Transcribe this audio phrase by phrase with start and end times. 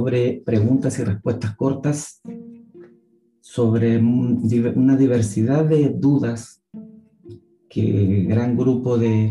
[0.00, 2.22] sobre preguntas y respuestas cortas
[3.42, 6.62] sobre una diversidad de dudas
[7.68, 9.30] que gran grupo de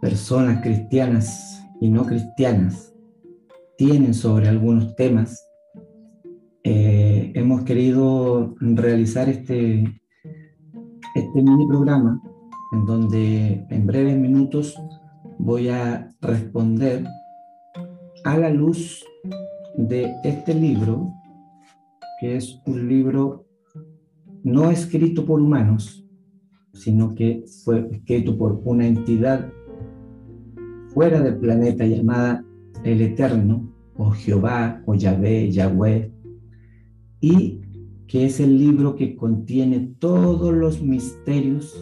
[0.00, 2.94] personas cristianas y no cristianas
[3.76, 5.46] tienen sobre algunos temas.
[6.64, 9.84] Eh, hemos querido realizar este,
[11.14, 12.22] este mini programa
[12.72, 14.74] en donde en breves minutos
[15.38, 17.04] voy a responder
[18.24, 19.04] a la luz
[19.76, 21.12] de este libro,
[22.20, 23.46] que es un libro
[24.42, 26.06] no escrito por humanos,
[26.72, 29.50] sino que fue escrito por una entidad
[30.88, 32.44] fuera del planeta llamada
[32.84, 36.10] el Eterno, o Jehová, o Yahvé, Yahweh,
[37.20, 37.60] y
[38.06, 41.78] que es el libro que contiene todos los misterios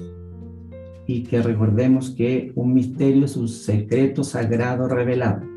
[1.06, 5.48] y que recordemos que un misterio es un secreto sagrado revelado.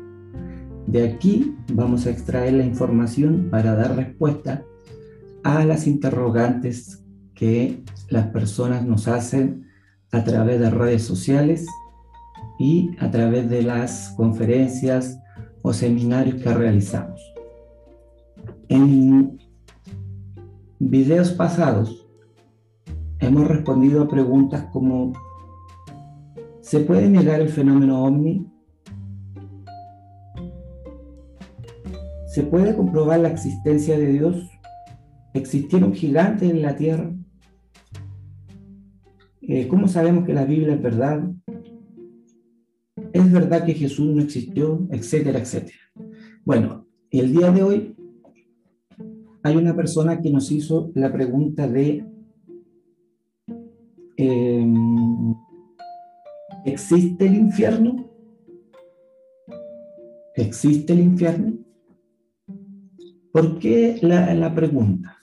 [0.86, 4.64] De aquí vamos a extraer la información para dar respuesta
[5.44, 7.02] a las interrogantes
[7.34, 9.66] que las personas nos hacen
[10.12, 11.66] a través de redes sociales
[12.58, 15.18] y a través de las conferencias
[15.62, 17.20] o seminarios que realizamos.
[18.68, 19.38] En
[20.78, 22.06] videos pasados
[23.18, 25.12] hemos respondido a preguntas como
[26.60, 28.51] ¿se puede negar el fenómeno ovni?
[32.32, 34.50] ¿Se puede comprobar la existencia de Dios?
[35.34, 37.14] ¿Existieron gigantes en la tierra?
[39.42, 41.30] Eh, ¿Cómo sabemos que la Biblia es verdad?
[43.12, 44.88] ¿Es verdad que Jesús no existió?
[44.90, 45.76] Etcétera, etcétera.
[46.42, 47.96] Bueno, el día de hoy
[49.42, 52.06] hay una persona que nos hizo la pregunta de
[54.16, 55.34] em,
[56.64, 58.10] ¿existe el infierno?
[60.34, 61.62] ¿Existe el infierno?
[63.32, 65.16] ¿Por qué la, pregunta?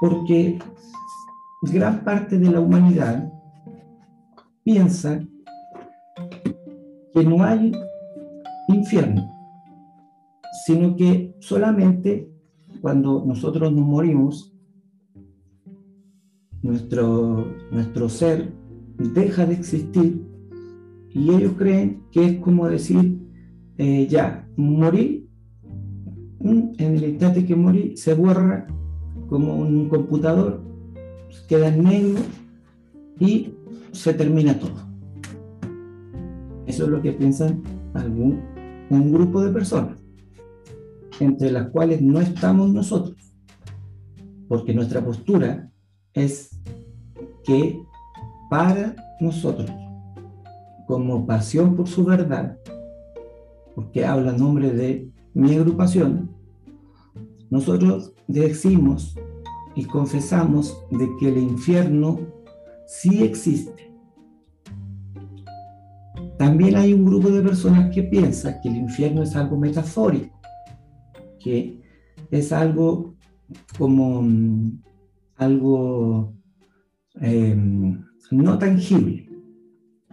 [0.00, 0.58] Porque
[1.62, 3.32] gran parte de la humanidad
[4.64, 5.20] piensa
[7.14, 7.72] que no hay
[8.68, 9.30] infierno,
[10.66, 12.28] sino que solamente
[12.80, 14.52] cuando nosotros nos morimos,
[16.62, 18.52] nuestro, nuestro ser
[18.98, 20.26] deja de existir
[21.10, 23.18] y ellos creen que es como decir,
[23.78, 25.19] eh, ya, morí
[26.42, 28.66] en el instante que morí, se borra
[29.28, 30.62] como un computador,
[31.48, 32.20] queda en negro
[33.18, 33.54] y
[33.92, 34.88] se termina todo.
[36.66, 37.62] Eso es lo que piensan
[37.94, 38.40] algún,
[38.90, 39.98] un grupo de personas,
[41.18, 43.16] entre las cuales no estamos nosotros,
[44.48, 45.70] porque nuestra postura
[46.14, 46.60] es
[47.44, 47.80] que
[48.48, 49.70] para nosotros,
[50.86, 52.56] como pasión por su verdad,
[53.74, 56.30] porque habla en nombre de mi agrupación,
[57.50, 59.16] nosotros decimos
[59.74, 62.20] y confesamos de que el infierno
[62.86, 63.92] sí existe.
[66.38, 70.40] También hay un grupo de personas que piensa que el infierno es algo metafórico,
[71.38, 71.80] que
[72.30, 73.14] es algo
[73.76, 74.82] como mm,
[75.36, 76.34] algo
[77.14, 79.28] em, no tangible,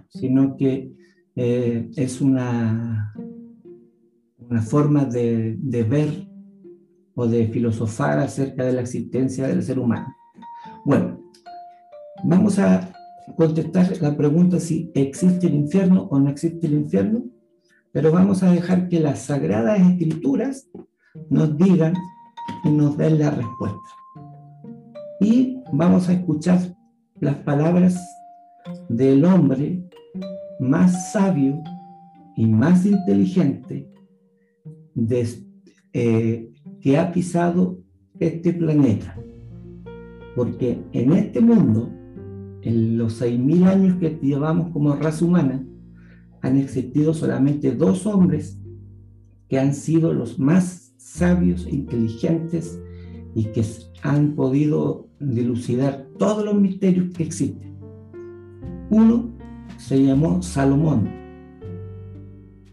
[0.09, 0.93] sino que
[1.35, 3.13] eh, es una,
[4.49, 6.27] una forma de, de ver
[7.15, 10.15] o de filosofar acerca de la existencia del ser humano.
[10.85, 11.19] Bueno,
[12.23, 12.93] vamos a
[13.35, 17.23] contestar la pregunta si existe el infierno o no existe el infierno,
[17.91, 20.69] pero vamos a dejar que las sagradas escrituras
[21.29, 21.93] nos digan
[22.63, 23.77] y nos den la respuesta.
[25.19, 26.59] Y vamos a escuchar
[27.19, 27.99] las palabras
[28.87, 29.83] del hombre
[30.59, 31.61] más sabio
[32.35, 33.89] y más inteligente
[35.93, 36.49] eh,
[36.81, 37.79] que ha pisado
[38.19, 39.17] este planeta.
[40.35, 41.89] Porque en este mundo,
[42.61, 45.63] en los 6.000 años que llevamos como raza humana,
[46.41, 48.59] han existido solamente dos hombres
[49.47, 52.79] que han sido los más sabios e inteligentes
[53.33, 53.63] y que
[54.03, 57.77] han podido dilucidar todos los misterios que existen.
[58.89, 59.31] Uno
[59.77, 61.09] se llamó Salomón,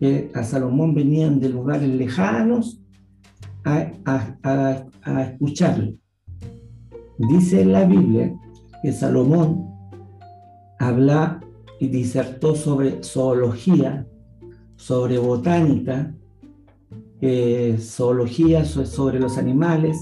[0.04, 2.78] que a Salomón venían de lugares lejanos
[3.64, 3.90] a,
[4.42, 5.96] a, escucharle.
[7.16, 8.30] Dice en la Biblia
[8.82, 9.66] que Salomón
[10.78, 11.40] habla
[11.80, 14.06] y disertó sobre zoología,
[14.76, 16.14] sobre botánica,
[17.78, 19.96] zoología sobre los animales,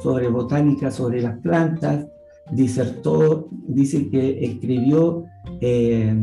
[0.00, 2.06] sobre botánica sobre las plantas,
[2.52, 5.24] disertó, dice que escribió
[5.60, 6.14] eh,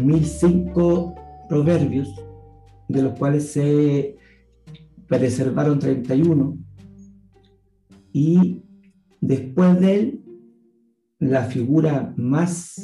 [0.00, 1.16] mil cinco
[1.48, 2.14] proverbios,
[2.88, 4.16] de los cuales se
[5.06, 6.58] preservaron 31
[8.12, 8.62] y
[9.20, 10.24] después de él,
[11.18, 12.74] la figura más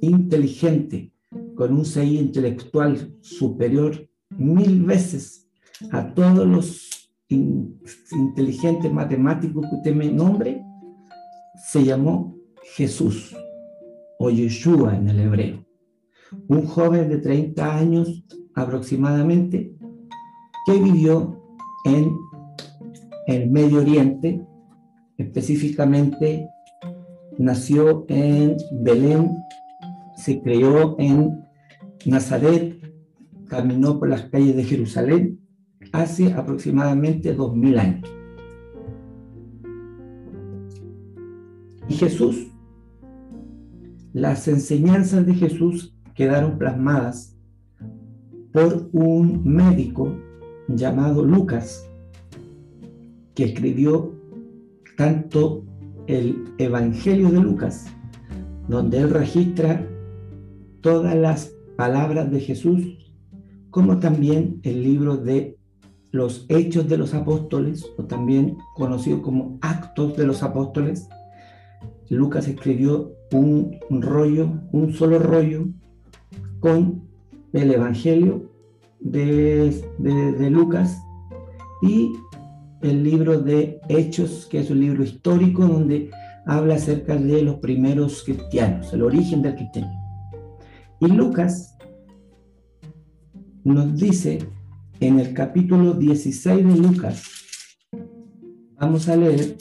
[0.00, 1.12] inteligente,
[1.54, 5.48] con un CI intelectual superior mil veces
[5.90, 10.62] a todos los inteligentes matemáticos que usted me nombre,
[11.70, 12.36] se llamó
[12.74, 13.34] Jesús
[14.18, 15.71] o Yeshua en el hebreo.
[16.48, 18.24] Un joven de 30 años
[18.54, 19.74] aproximadamente
[20.66, 21.42] que vivió
[21.84, 22.16] en
[23.26, 24.44] el Medio Oriente,
[25.16, 26.48] específicamente
[27.38, 29.36] nació en Belén,
[30.16, 31.44] se creó en
[32.06, 32.78] Nazaret,
[33.48, 35.40] caminó por las calles de Jerusalén
[35.92, 38.08] hace aproximadamente dos mil años.
[41.88, 42.48] Y Jesús,
[44.12, 47.36] las enseñanzas de Jesús quedaron plasmadas
[48.52, 50.14] por un médico
[50.68, 51.90] llamado Lucas,
[53.34, 54.14] que escribió
[54.96, 55.64] tanto
[56.06, 57.86] el Evangelio de Lucas,
[58.68, 59.84] donde él registra
[60.80, 63.12] todas las palabras de Jesús,
[63.70, 65.58] como también el libro de
[66.12, 71.08] los Hechos de los Apóstoles, o también conocido como Actos de los Apóstoles.
[72.10, 75.66] Lucas escribió un, rollo, un solo rollo,
[76.62, 77.02] con
[77.52, 78.48] el Evangelio
[79.00, 80.96] de, de Lucas
[81.82, 82.12] y
[82.82, 86.10] el libro de Hechos, que es un libro histórico donde
[86.46, 90.30] habla acerca de los primeros cristianos, el origen del cristianismo.
[91.00, 91.76] Y Lucas
[93.64, 94.38] nos dice
[95.00, 97.24] en el capítulo 16 de Lucas,
[98.78, 99.56] vamos a leer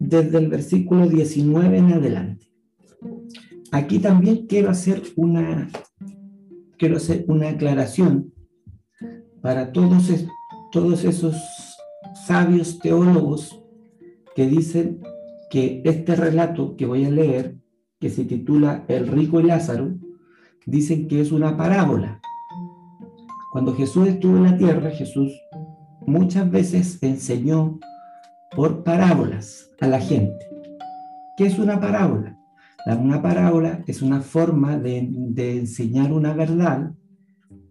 [0.00, 2.49] desde el versículo 19 en adelante.
[3.72, 5.70] Aquí también quiero hacer una,
[6.76, 8.32] quiero hacer una aclaración
[9.40, 10.10] para todos,
[10.72, 11.36] todos esos
[12.26, 13.62] sabios teólogos
[14.34, 15.00] que dicen
[15.50, 17.58] que este relato que voy a leer,
[18.00, 19.94] que se titula El rico y Lázaro,
[20.66, 22.20] dicen que es una parábola.
[23.52, 25.32] Cuando Jesús estuvo en la tierra, Jesús
[26.06, 27.78] muchas veces enseñó
[28.54, 30.46] por parábolas a la gente.
[31.36, 32.39] ¿Qué es una parábola?
[32.86, 36.92] Una parábola es una forma de, de enseñar una verdad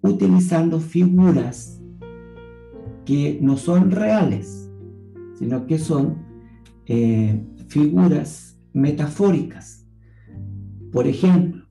[0.01, 1.81] utilizando figuras
[3.05, 4.71] que no son reales,
[5.37, 6.17] sino que son
[6.85, 9.87] eh, figuras metafóricas.
[10.91, 11.63] Por ejemplo,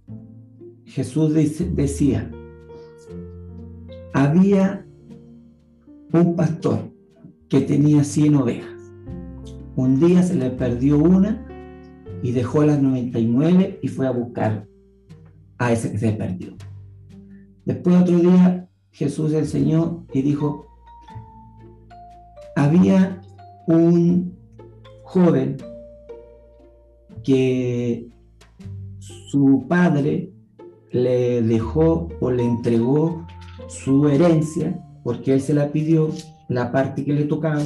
[0.84, 2.30] Jesús decía,
[4.14, 4.86] había
[6.12, 6.92] un pastor
[7.48, 8.92] que tenía 100 ovejas.
[9.76, 11.47] Un día se le perdió una
[12.22, 14.66] y dejó las 99 y fue a buscar
[15.58, 16.54] a ese que se perdió.
[17.64, 20.66] Después otro día Jesús enseñó y dijo,
[22.56, 23.20] había
[23.66, 24.36] un
[25.04, 25.56] joven
[27.22, 28.08] que
[28.98, 30.32] su padre
[30.90, 33.26] le dejó o le entregó
[33.68, 36.10] su herencia porque él se la pidió,
[36.48, 37.62] la parte que le tocaba,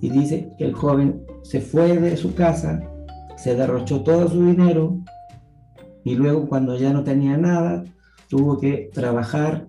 [0.00, 2.80] y dice que el joven se fue de su casa,
[3.38, 4.98] se derrochó todo su dinero
[6.04, 7.84] y luego cuando ya no tenía nada,
[8.28, 9.68] tuvo que trabajar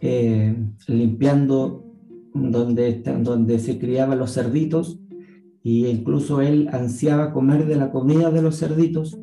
[0.00, 0.54] eh,
[0.86, 1.84] limpiando
[2.34, 5.00] donde, donde se criaban los cerditos,
[5.62, 9.18] y incluso él ansiaba comer de la comida de los cerditos,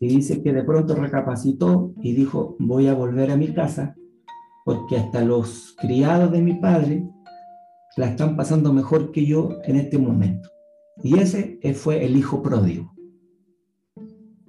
[0.00, 3.96] y dice que de pronto recapacitó y dijo, voy a volver a mi casa,
[4.64, 7.06] porque hasta los criados de mi padre
[7.96, 10.53] la están pasando mejor que yo en este momento.
[11.02, 12.92] Y ese fue el hijo pródigo.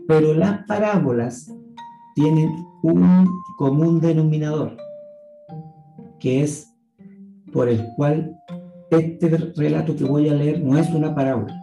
[0.08, 1.52] Pero las parábolas
[2.16, 2.50] tienen
[2.84, 4.78] un común denominador,
[6.20, 6.72] que es
[7.52, 8.38] por el cual
[8.92, 11.56] este relato que voy a leer no es una parábola,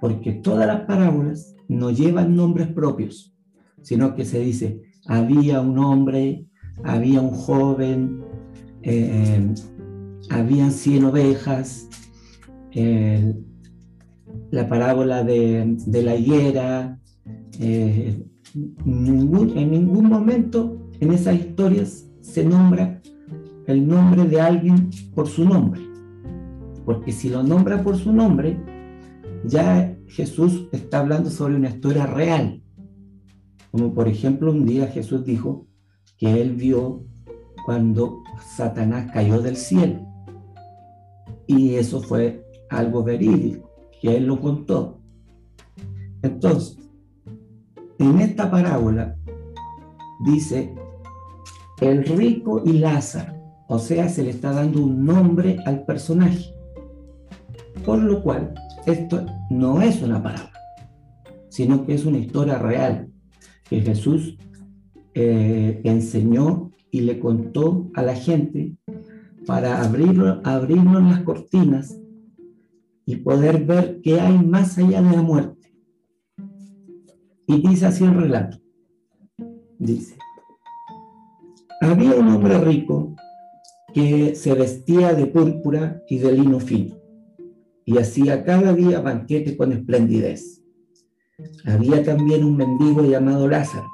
[0.00, 3.34] porque todas las parábolas no llevan nombres propios,
[3.82, 6.46] sino que se dice, había un hombre,
[6.82, 8.24] había un joven,
[8.82, 9.54] eh,
[10.30, 11.88] habían 100 ovejas,
[14.54, 17.00] la parábola de, la higuera,
[17.58, 23.02] eh, en ningún momento en esas historias se nombra
[23.66, 25.80] el nombre de alguien por su nombre.
[26.84, 28.56] Porque si lo nombra por su nombre,
[29.44, 32.62] ya Jesús está hablando sobre una historia real.
[33.72, 35.66] Como por ejemplo un día Jesús dijo
[36.16, 37.02] que él vio
[37.66, 38.22] cuando
[38.56, 40.06] Satanás cayó del cielo.
[41.48, 43.73] Y eso fue algo verídico,
[44.04, 45.00] que él lo contó.
[46.20, 46.78] Entonces,
[47.98, 49.16] en esta parábola
[50.26, 50.74] dice,
[51.80, 53.32] el rico y Lázaro
[53.66, 56.54] O sea, se le está dando un nombre al personaje.
[57.82, 58.52] Por lo cual,
[58.84, 60.60] esto no es una parábola,
[61.48, 63.08] sino que es una historia real
[63.70, 64.36] que Jesús
[65.14, 68.76] eh, enseñó y le contó a la gente
[69.46, 72.03] para abrir, abrirnos las cortinas
[73.06, 75.72] y poder ver qué hay más allá de la muerte.
[77.46, 78.58] Y dice así el relato.
[79.78, 80.16] Dice,
[81.80, 83.14] había un hombre rico
[83.92, 87.04] que se vestía de púrpura y de lino fino
[87.84, 90.62] y hacía cada día banquete con esplendidez.
[91.66, 93.88] Había también un mendigo llamado Lázaro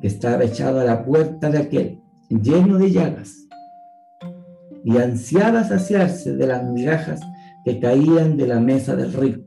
[0.00, 3.48] que estaba echado a la puerta de aquel, lleno de llagas,
[4.84, 7.20] y ansiaba saciarse de las migajas
[7.66, 9.42] que caían de la mesa del rico,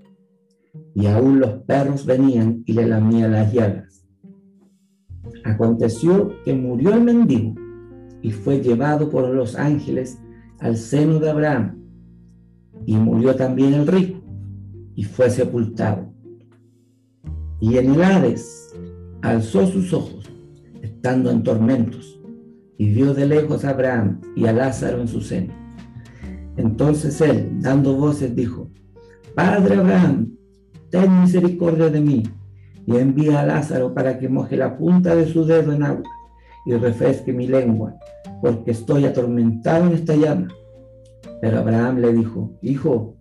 [0.94, 4.06] y aún los perros venían y le lamían las llagas.
[5.46, 7.56] Aconteció que murió el mendigo
[8.22, 10.20] y fue llevado por los ángeles
[10.60, 11.82] al seno de Abraham,
[12.86, 14.20] y murió también el rico
[14.96, 16.14] y fue sepultado.
[17.62, 17.96] Y en
[19.22, 20.30] alzó sus ojos,
[20.82, 22.22] estando en tormentos,
[22.78, 25.59] y vio de lejos a Abraham y a Lázaro en su seno.
[26.60, 28.70] Entonces él, dando voces, dijo,
[29.34, 30.36] Padre Abraham,
[30.90, 32.24] ten misericordia de mí,
[32.86, 36.04] y envía a Lázaro para que moje la punta de su dedo en agua
[36.66, 37.96] y refresque mi lengua,
[38.42, 40.50] porque estoy atormentado en esta llama.
[41.40, 43.16] Pero Abraham le dijo, Hijo,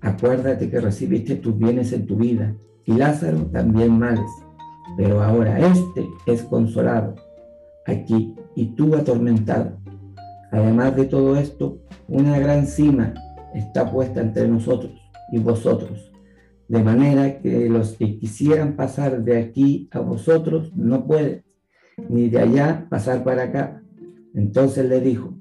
[0.00, 4.30] acuérdate que recibiste tus bienes en tu vida, y Lázaro también males,
[4.96, 7.16] pero ahora este es consolado
[7.84, 9.81] aquí y tú atormentado.
[10.52, 13.14] Además de todo esto, una gran cima
[13.54, 14.92] está puesta entre nosotros
[15.32, 16.12] y vosotros,
[16.68, 21.42] de manera que los que quisieran pasar de aquí a vosotros no pueden,
[22.10, 23.82] ni de allá pasar para acá.
[24.34, 25.34] Entonces le dijo,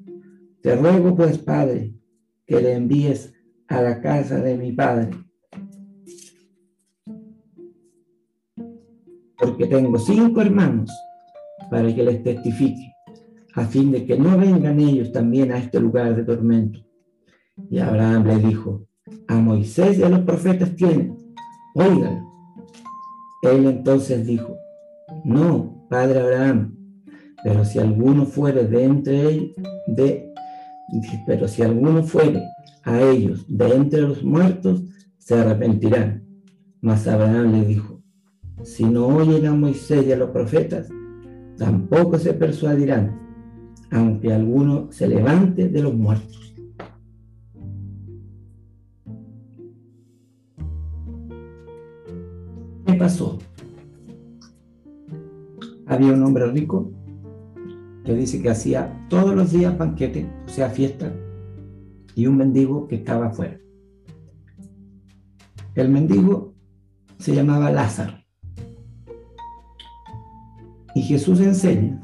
[0.62, 1.94] te ruego pues, Padre,
[2.48, 3.34] que le envíes
[3.68, 5.10] a la casa de mi Padre,
[9.38, 10.90] porque tengo cinco hermanos
[11.70, 12.92] para que les testifique
[13.54, 16.80] a fin de que no vengan ellos también a este lugar de tormento.
[17.70, 18.88] Y Abraham le dijo,
[19.28, 21.18] a Moisés y a los profetas tienen,
[21.76, 22.32] óigalo.
[23.44, 24.56] Él entonces dijo,
[25.26, 26.76] no, padre Abraham,
[27.44, 29.52] pero si alguno fuere de entre ellos,
[29.88, 30.32] de,
[31.26, 32.44] pero si alguno fuere
[32.84, 34.84] a ellos de entre los muertos,
[35.18, 36.24] se arrepentirán.
[36.82, 38.02] Mas Abraham le dijo,
[38.64, 40.88] si no oyen a Moisés y a los profetas,
[41.58, 43.21] tampoco se persuadirán
[43.92, 46.56] aunque alguno se levante de los muertos.
[52.86, 53.38] ¿Qué pasó?
[55.86, 56.90] Había un hombre rico
[58.06, 61.14] que dice que hacía todos los días banquete, o sea, fiesta,
[62.16, 63.60] y un mendigo que estaba afuera.
[65.76, 66.54] El mendigo
[67.20, 68.14] se llamaba Lázaro.
[70.96, 72.02] Y Jesús enseña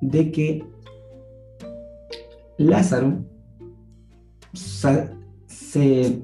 [0.00, 0.73] de que
[2.58, 3.24] Lázaro
[5.46, 6.22] se,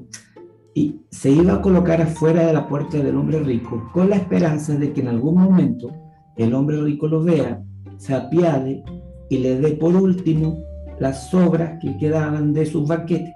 [1.24, 5.00] iba a colocar afuera de la puerta del hombre rico con la esperanza de que
[5.00, 5.92] en algún momento
[6.36, 7.62] el hombre rico lo vea,
[7.96, 8.82] se apiade
[9.28, 10.58] y le dé por último
[10.98, 13.34] las sobras que quedaban de sus banquetes.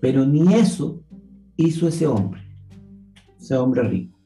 [0.00, 1.02] Pero ni eso
[1.56, 2.42] hizo ese hombre,
[3.38, 4.18] ese hombre rico.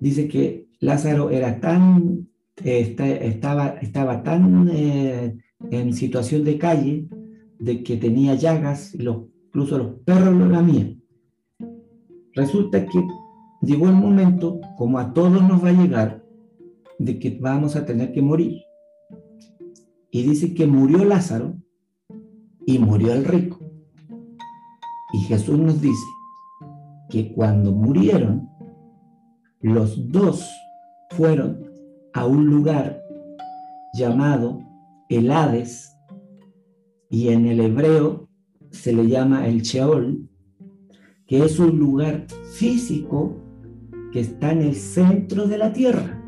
[0.00, 2.28] Dice que Lázaro era tan,
[2.64, 5.36] eh, estaba, estaba tan eh,
[5.70, 7.08] en situación de calle,
[7.58, 11.02] de que tenía llagas, los, incluso los perros lo lamían.
[12.34, 13.06] Resulta que
[13.60, 16.24] llegó el momento, como a todos nos va a llegar,
[16.98, 18.62] de que vamos a tener que morir.
[20.10, 21.54] Y dice que murió Lázaro
[22.66, 23.58] y murió el rico.
[25.12, 26.06] Y Jesús nos dice
[27.10, 28.48] que cuando murieron,
[29.60, 30.50] los dos
[31.10, 31.70] fueron
[32.14, 33.02] a un lugar
[33.94, 34.71] llamado
[35.16, 35.96] el Hades,
[37.10, 38.28] y en el hebreo
[38.70, 40.28] se le llama el Sheol,
[41.26, 43.36] que es un lugar físico
[44.12, 46.18] que está en el centro de la tierra.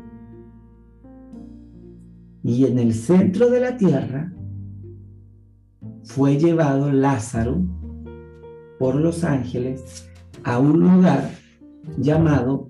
[2.43, 4.31] Y en el centro de la tierra
[6.03, 7.65] fue llevado Lázaro
[8.77, 10.07] por los ángeles
[10.43, 11.31] a un lugar
[11.97, 12.69] llamado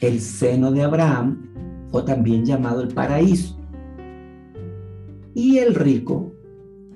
[0.00, 3.59] el seno de Abraham o también llamado el paraíso
[5.34, 6.32] y el rico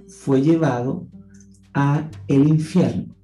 [0.08, 1.06] fue llevado
[1.72, 3.14] a el infierno.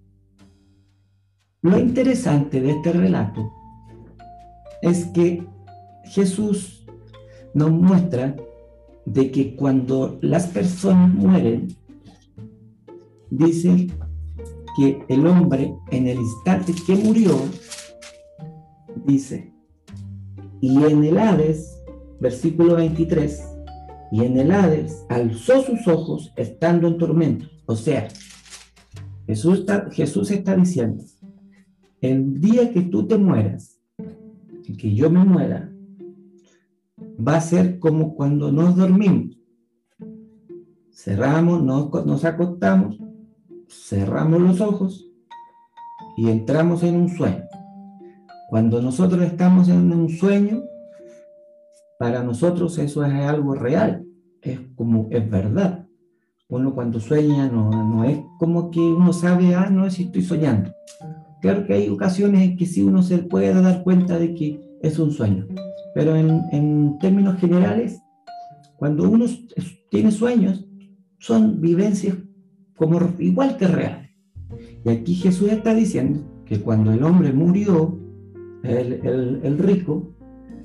[1.62, 3.52] Lo interesante de este relato
[4.82, 5.46] es que
[6.04, 6.86] Jesús
[7.54, 8.34] nos muestra
[9.04, 11.68] de que cuando las personas mueren,
[13.30, 13.88] dice
[14.76, 17.36] que el hombre en el instante que murió,
[19.04, 19.52] dice,
[20.60, 21.82] y en el Hades,
[22.20, 23.42] versículo 23,
[24.10, 27.46] y en el Hades alzó sus ojos estando en tormento.
[27.66, 28.08] O sea,
[29.26, 31.04] Jesús está, Jesús está diciendo,
[32.00, 33.78] el día que tú te mueras,
[34.78, 35.72] que yo me muera,
[36.98, 39.36] va a ser como cuando nos dormimos.
[40.92, 42.98] Cerramos, nos, nos acostamos,
[43.68, 45.08] cerramos los ojos
[46.16, 47.44] y entramos en un sueño.
[48.48, 50.62] Cuando nosotros estamos en un sueño,
[52.00, 54.06] para nosotros eso es algo real,
[54.40, 55.86] es como, es verdad.
[56.48, 60.72] Uno cuando sueña no, no es como que uno sabe, ah, no, si estoy soñando.
[61.42, 64.98] Claro que hay ocasiones en que sí uno se puede dar cuenta de que es
[64.98, 65.46] un sueño,
[65.94, 68.00] pero en, en términos generales,
[68.78, 69.26] cuando uno
[69.90, 70.66] tiene sueños,
[71.18, 72.16] son vivencias
[72.78, 74.08] como igual que reales.
[74.86, 78.00] Y aquí Jesús está diciendo que cuando el hombre murió,
[78.62, 80.14] el, rico,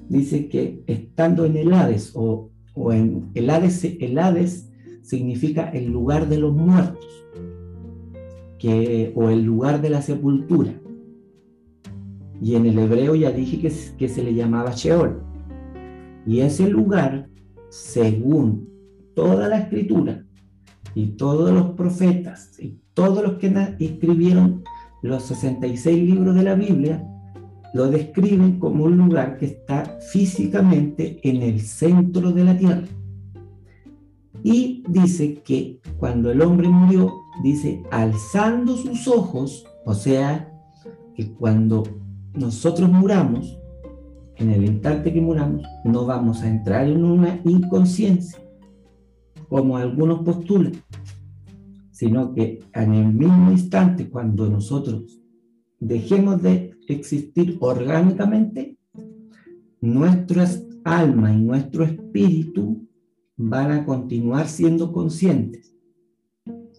[0.09, 2.51] dice que estando en el Hades o,
[2.91, 4.69] en el Hades, el Hades
[5.01, 7.25] significa el lugar de los muertos
[9.15, 10.73] o el lugar de la sepultura.
[12.41, 15.21] Y en el hebreo ya dije que, que se le llamaba Sheol.
[16.25, 17.29] Y ese lugar,
[17.69, 18.69] según
[19.13, 20.25] toda la escritura
[20.93, 24.63] y todos los profetas y todos los que escribieron
[25.01, 27.07] los 66 libros de la Biblia,
[27.75, 32.87] lo describen como un lugar que está físicamente en el centro de la tierra.
[34.41, 37.11] Y dice que cuando el hombre murió,
[37.43, 40.49] dice, alzando sus ojos, o sea,
[41.15, 41.83] que cuando
[42.33, 43.59] nosotros muramos,
[44.37, 48.39] en el instante que muramos, no vamos a entrar en una inconsciencia,
[49.49, 50.71] como algunos postulan,
[51.91, 55.24] sino que en el mismo instante, cuando nosotros
[55.87, 58.77] dejemos de existir orgánicamente,
[59.81, 62.87] nuestras alma y nuestro espíritu
[63.37, 65.75] van a continuar siendo conscientes.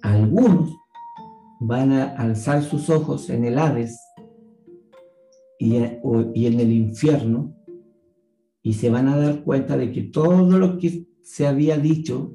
[0.02, 0.76] Algunos
[1.60, 3.98] van a alzar sus ojos en el Hades
[5.58, 7.54] y en el infierno
[8.62, 12.32] y se van a dar cuenta de que todo lo que se había dicho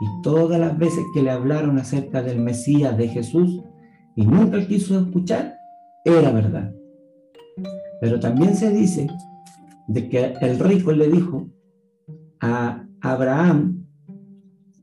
[0.00, 3.62] y todas las veces que le hablaron acerca del Mesías, de Jesús,
[4.14, 5.55] y nunca quiso escuchar,
[6.06, 6.72] era verdad.
[8.00, 9.08] Pero también se dice
[9.88, 11.48] de que el rico le dijo
[12.40, 13.86] a Abraham,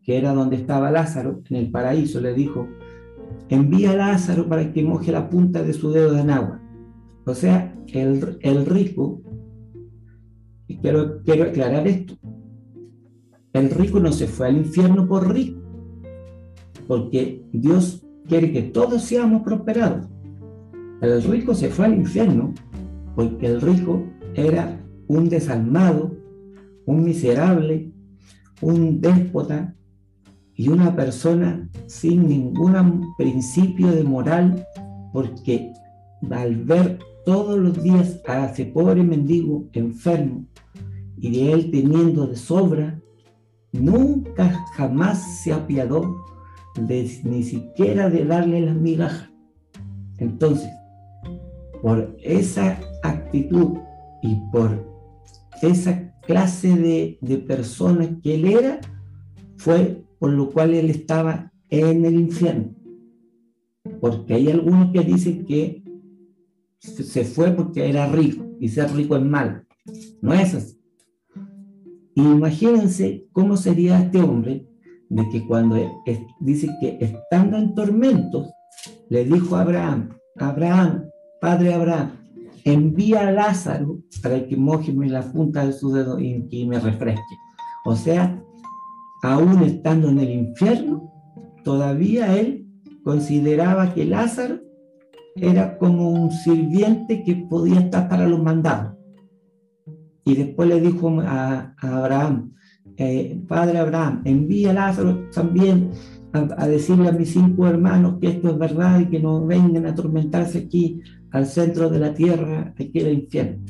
[0.03, 2.67] que era donde estaba Lázaro, en el paraíso, le dijo,
[3.47, 6.61] envía a Lázaro para que moje la punta de su dedo en agua.
[7.25, 9.21] O sea, el, el rico,
[10.67, 12.15] y quiero, quiero aclarar esto,
[13.53, 15.61] el rico no se fue al infierno por rico,
[16.85, 20.12] porque Dios quiere que todos seamos prosperados.
[21.03, 22.53] El rico se fue al infierno
[23.13, 24.01] porque el rico
[24.35, 26.15] era un desalmado,
[26.85, 27.91] un miserable,
[28.61, 29.75] un déspota
[30.55, 34.65] y una persona sin ningún principio de moral,
[35.11, 35.73] porque
[36.31, 40.45] al ver todos los días a ese pobre mendigo enfermo
[41.17, 42.97] y de él teniendo de sobra,
[43.73, 46.15] nunca jamás se apiadó
[46.77, 49.29] de, ni siquiera de darle las migajas.
[50.17, 50.69] Entonces,
[51.83, 53.77] por esa actitud
[54.21, 54.89] y por
[55.61, 58.79] esa clase de, de persona que él era,
[59.57, 62.73] fue por lo cual él estaba en el infierno.
[63.99, 65.83] Porque hay algunos que dicen que
[66.79, 69.67] se fue porque era rico y ser rico es mal.
[70.21, 70.79] No es así.
[72.15, 74.65] Imagínense cómo sería este hombre
[75.09, 75.75] de que cuando
[76.39, 78.49] dice que estando en tormentos,
[79.09, 81.09] le dijo a Abraham, Abraham,
[81.43, 82.11] padre Abraham,
[82.63, 87.35] envía a Lázaro para que mojeme la punta de su dedo y que me refresque.
[87.83, 88.41] O sea,
[89.23, 91.11] aún estando en el infierno,
[91.65, 92.65] todavía él
[93.03, 94.61] consideraba que Lázaro
[95.35, 98.93] era como un sirviente que podía estar para los mandados.
[100.23, 102.53] Y después le dijo a, Abraham,
[102.95, 105.91] eh, Padre Abraham, envía a Lázaro también
[106.33, 109.91] a, decirle a mis cinco hermanos que esto es verdad y que no vengan a
[109.91, 113.63] atormentarse aquí al centro de la tierra, aquí el infierno.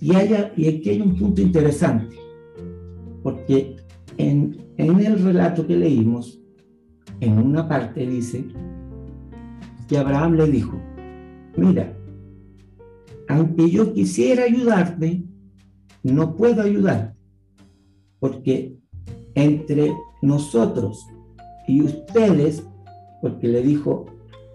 [0.00, 2.16] Y, haya, y aquí hay un punto interesante,
[3.22, 3.76] porque
[4.16, 6.40] en, en el relato que leímos,
[7.20, 8.44] en una parte dice
[9.88, 10.80] que Abraham le dijo,
[11.56, 11.96] mira,
[13.28, 15.22] aunque yo quisiera ayudarte,
[16.02, 17.14] no puedo ayudar,
[18.20, 18.76] porque
[19.34, 19.92] entre
[20.26, 21.06] nosotros
[21.66, 22.66] y ustedes,
[23.20, 24.06] porque le dijo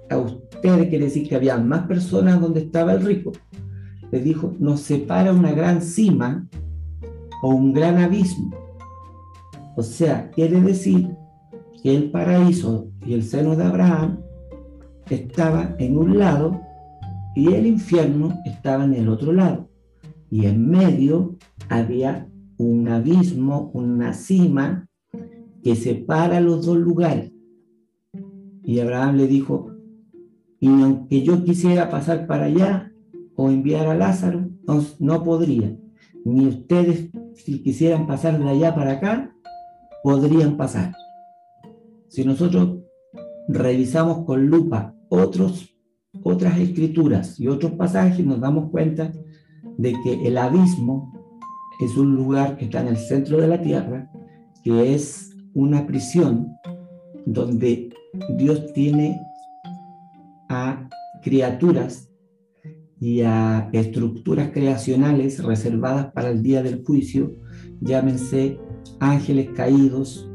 [0.10, 3.32] a ustedes, quiere decir que había más personas donde estaba el rico,
[4.12, 6.48] le dijo, nos separa una gran cima
[7.42, 8.52] o un gran abismo.
[9.76, 11.16] O sea, quiere decir
[11.82, 14.20] que el paraíso y el seno de Abraham
[15.10, 16.60] estaba en un lado
[17.36, 19.70] y el infierno estaba en el otro lado.
[20.30, 21.36] Y en medio
[21.70, 22.28] había
[22.58, 24.89] un abismo, una cima
[25.64, 27.32] que separa los dos lugares.
[28.64, 29.72] Y Abraham le dijo,
[30.60, 32.92] y aunque yo quisiera pasar para allá
[33.36, 35.76] o enviar a Lázaro, no, no podría.
[36.26, 39.36] Ni ustedes, si quisieran pasar de allá para acá,
[40.04, 40.94] podrían pasar.
[42.10, 42.80] Si nosotros
[43.48, 45.76] revisamos con lupa otros,
[46.24, 49.12] otras escrituras y otros pasajes, nos damos cuenta
[49.78, 51.14] de que el abismo
[51.80, 54.12] es un lugar que está en el centro de la tierra,
[54.64, 55.29] que es
[55.60, 56.58] una prisión
[57.26, 57.90] donde
[58.38, 59.22] Dios tiene
[60.48, 60.88] a
[61.22, 62.10] criaturas
[63.02, 67.36] y a estructuras creacionales reservadas para el día del juicio,
[67.82, 68.58] llámense
[69.02, 70.30] ángeles caídos,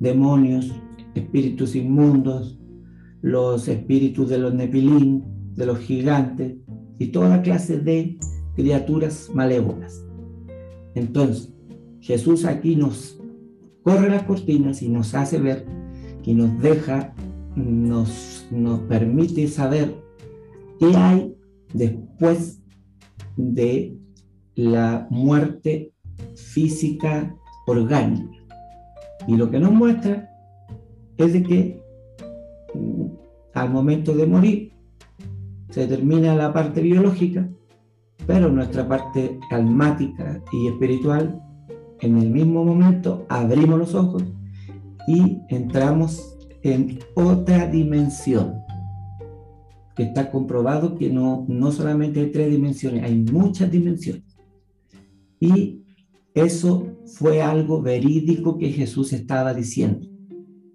[0.00, 0.72] demonios,
[1.14, 2.58] espíritus inmundos,
[3.20, 5.24] los espíritus de los nepilín,
[5.54, 6.56] de los gigantes
[6.98, 8.18] y toda clase de
[8.54, 10.06] criaturas malévolas.
[10.94, 11.52] Entonces,
[12.00, 13.20] Jesús aquí nos
[13.84, 15.66] corre las cortinas y nos hace ver
[16.24, 17.14] y nos deja,
[17.54, 19.94] nos, nos permite saber
[20.80, 21.36] qué hay
[21.72, 22.62] después
[23.36, 23.96] de
[24.56, 25.92] la muerte
[26.34, 27.34] física
[27.66, 28.38] orgánica.
[29.26, 30.30] Y lo que nos muestra
[31.18, 31.82] es de que
[32.74, 33.06] mm,
[33.54, 34.72] al momento de morir
[35.70, 37.48] se termina la parte biológica,
[38.26, 41.40] pero nuestra parte almática y espiritual,
[42.04, 44.24] en el mismo momento abrimos los ojos
[45.06, 48.54] y entramos en otra dimensión,
[49.96, 54.24] que está comprobado que no, no solamente hay tres dimensiones, hay muchas dimensiones.
[55.40, 55.82] Y
[56.34, 60.06] eso fue algo verídico que Jesús estaba diciendo,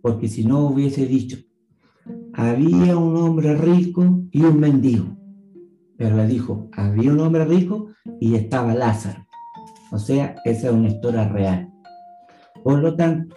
[0.02, 1.38] porque si no hubiese dicho,
[2.34, 5.18] había un hombre rico y un mendigo,
[5.98, 7.88] pero le dijo, había un hombre rico
[8.20, 9.29] y estaba Lázaro.
[9.92, 11.72] O sea, esa es una historia real.
[12.64, 13.36] Por lo tanto,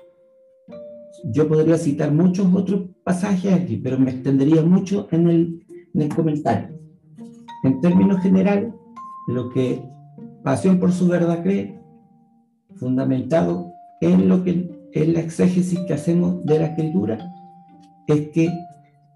[1.25, 6.09] yo podría citar muchos otros pasajes aquí, pero me extendería mucho en el, en el
[6.09, 6.79] comentario.
[7.65, 8.73] En términos generales,
[9.29, 9.83] lo que
[10.43, 11.81] Pasión por su verdad cree
[12.75, 17.19] fundamentado en lo que es la exégesis que hacemos de la escritura,
[18.09, 18.51] es que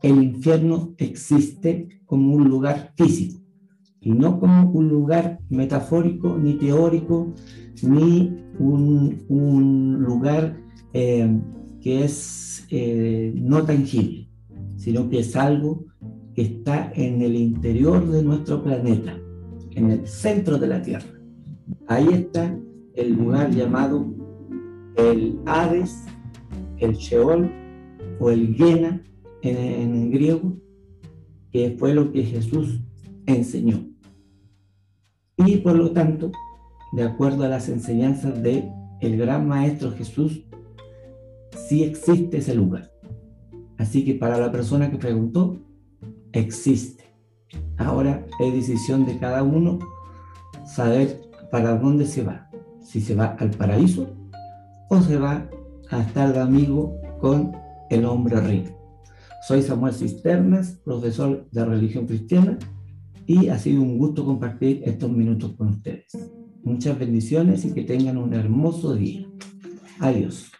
[0.02, 3.40] el infierno existe como un lugar físico
[4.06, 7.34] y no como un lugar metafórico, ni teórico,
[7.82, 10.56] ni un, lugar
[10.92, 11.28] eh,
[11.80, 14.28] que es eh, no tangible,
[14.76, 15.86] sino que es algo
[16.36, 19.18] que está en el interior de nuestro planeta,
[19.72, 21.10] en el centro de la Tierra.
[21.88, 22.56] Ahí está
[22.94, 24.06] el lugar llamado
[24.94, 26.04] el Hades,
[26.78, 27.50] el Sheol
[28.20, 29.02] o el Gena
[29.42, 30.56] en, griego,
[31.50, 32.80] que fue lo que Jesús
[33.26, 33.95] enseñó.
[35.36, 36.32] Y por lo tanto,
[36.92, 38.70] de acuerdo a las enseñanzas de
[39.00, 40.46] el gran maestro Jesús,
[41.68, 42.90] sí existe ese lugar.
[43.76, 45.58] Así que para la persona que preguntó,
[46.32, 47.04] existe.
[47.76, 49.78] Ahora es decisión de cada uno
[50.64, 51.20] saber
[51.50, 54.16] para dónde se va si se va al paraíso
[54.88, 55.48] o se va
[55.90, 57.52] a estar de amigo con
[57.90, 58.70] el hombre rico.
[59.46, 62.58] Soy Samuel Cisternas, profesor de religión cristiana,
[63.26, 66.06] y ha sido un gusto compartir estos minutos con ustedes.
[66.62, 69.26] Muchas bendiciones y que tengan un hermoso día.
[69.98, 70.50] Adiós.